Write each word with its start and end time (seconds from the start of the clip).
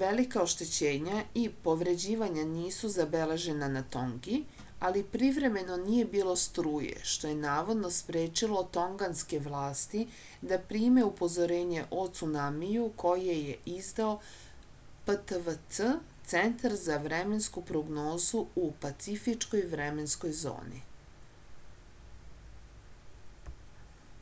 велика 0.00 0.40
оштећења 0.46 1.20
и 1.42 1.42
повређивања 1.66 2.42
нису 2.48 2.88
забележена 2.94 3.68
на 3.76 3.80
тонги 3.94 4.40
али 4.88 5.02
привремено 5.14 5.78
није 5.84 6.02
било 6.16 6.34
струје 6.42 6.98
што 7.12 7.30
је 7.30 7.38
наводно 7.44 7.90
спречило 7.98 8.64
тонганске 8.76 9.40
власти 9.46 10.02
да 10.52 10.58
приме 10.72 11.06
упозорење 11.10 11.86
о 12.02 12.04
цунамију 12.20 12.84
које 13.04 13.36
је 13.38 13.54
издао 13.76 14.10
ptwc 15.08 15.90
центар 16.34 16.74
за 16.84 16.98
временску 17.08 17.62
прогнозу 17.72 18.42
у 18.66 18.66
пацифичкој 18.84 19.64
временској 19.76 20.36
зони 20.42 20.84